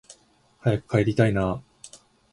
[0.61, 1.63] 早く帰りたいなあ